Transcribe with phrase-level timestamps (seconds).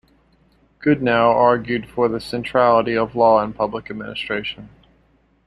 [0.79, 4.69] Goodnow argued for the centrality of law in public administration.